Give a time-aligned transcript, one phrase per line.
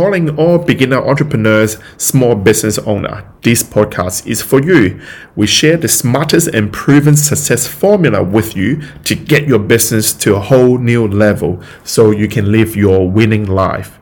[0.00, 3.22] calling all beginner entrepreneurs small business owner.
[3.42, 4.98] This podcast is for you.
[5.36, 10.36] We share the smartest and proven success formula with you to get your business to
[10.36, 13.99] a whole new level so you can live your winning life.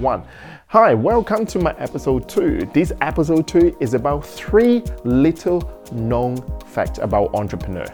[0.00, 0.24] One.
[0.68, 2.70] Hi, welcome to my episode 2.
[2.74, 6.36] This episode 2 is about three little known
[6.66, 7.86] facts about entrepreneur.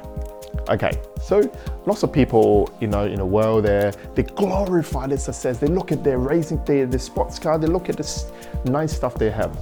[0.69, 1.41] Okay, so
[1.87, 5.59] lots of people, you know, in the world there, they glorify their success.
[5.59, 9.15] They look at their racing, their, their sports car, they look at the nice stuff
[9.15, 9.57] they have.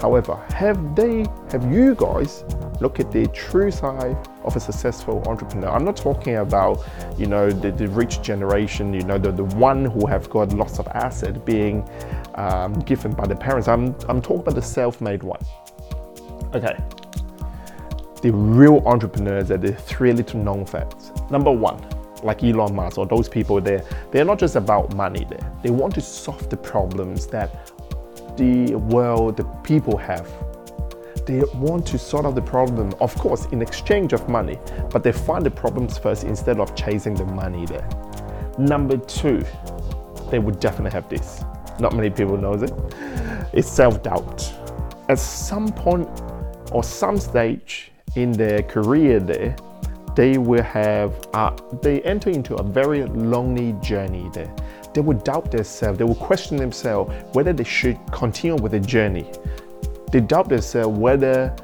[0.00, 2.44] However, have they, have you guys
[2.80, 5.68] look at the true side of a successful entrepreneur?
[5.68, 6.82] I'm not talking about,
[7.18, 10.78] you know, the, the rich generation, you know, the, the one who have got lots
[10.78, 11.86] of asset being
[12.36, 13.68] um, given by the parents.
[13.68, 15.40] I'm, I'm talking about the self-made one.
[16.54, 16.76] Okay.
[18.22, 21.12] The real entrepreneurs are the three little known facts.
[21.30, 21.86] Number one,
[22.22, 25.52] like Elon Musk or those people there, they're not just about money there.
[25.62, 27.70] They want to solve the problems that
[28.40, 30.26] the world, the people have.
[31.26, 34.58] They want to sort out the problem, of course, in exchange of money,
[34.90, 37.86] but they find the problems first instead of chasing the money there.
[38.56, 39.44] Number two,
[40.30, 41.44] they would definitely have this.
[41.78, 42.72] Not many people knows it.
[43.52, 44.50] It's self-doubt.
[45.10, 46.08] At some point
[46.72, 49.54] or some stage in their career there,
[50.20, 54.54] they will have, uh, they enter into a very lonely journey there
[54.92, 59.30] they will doubt themselves, they will question themselves whether they should continue with the journey.
[60.10, 61.54] They doubt themselves whether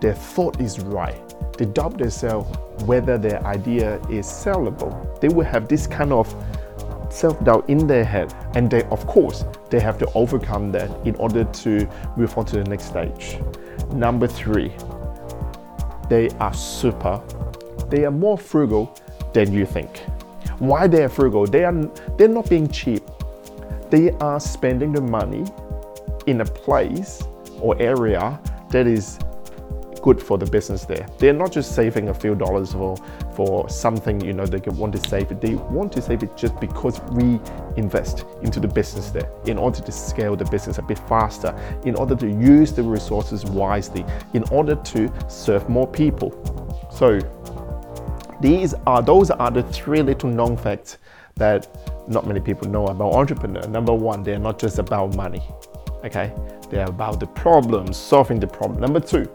[0.00, 1.20] their thought is right.
[1.58, 5.20] They doubt themselves whether their idea is sellable.
[5.20, 6.32] They will have this kind of
[7.10, 11.44] self-doubt in their head and they of course they have to overcome that in order
[11.44, 13.38] to move on to the next stage.
[13.92, 14.72] Number three,
[16.08, 17.20] they are super,
[17.88, 18.94] they are more frugal
[19.32, 19.98] than you think.
[20.58, 21.46] Why they are frugal?
[21.46, 21.74] They are
[22.16, 23.02] they're not being cheap.
[23.90, 25.44] They are spending the money
[26.26, 27.22] in a place
[27.60, 29.18] or area that is
[30.06, 31.04] good for the business there.
[31.18, 32.96] They're not just saving a few dollars for
[33.34, 35.40] for something you know they want to save it.
[35.40, 37.40] They want to save it just because we
[37.76, 41.52] invest into the business there in order to scale the business a bit faster,
[41.84, 46.30] in order to use the resources wisely, in order to serve more people.
[46.90, 47.18] So
[48.40, 50.98] these are those are the three little known facts
[51.36, 51.68] that
[52.08, 53.66] not many people know about entrepreneur.
[53.68, 55.42] Number one, they're not just about money.
[56.04, 56.32] Okay,
[56.70, 58.80] they're about the problem, solving the problem.
[58.80, 59.28] Number two,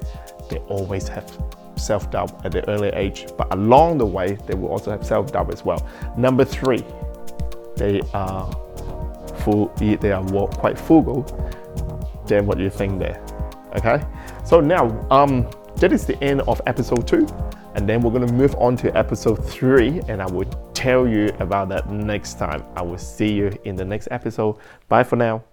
[0.49, 1.29] they always have
[1.75, 5.65] self-doubt at the early age, but along the way, they will also have self-doubt as
[5.65, 5.85] well.
[6.17, 6.83] Number three,
[7.75, 8.49] they are
[9.43, 11.23] full, they are quite frugal
[12.27, 13.21] Then what you think there.
[13.75, 14.03] Okay,
[14.45, 17.27] so now um, that is the end of episode two.
[17.75, 21.27] And then we're going to move on to episode three, and I will tell you
[21.39, 22.63] about that next time.
[22.75, 24.57] I will see you in the next episode.
[24.89, 25.43] Bye for now.